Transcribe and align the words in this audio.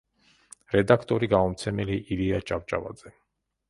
რედაქტორი-გამომცემელი 0.75 2.01
ილია 2.17 2.43
ჭავჭავაძე. 2.49 3.19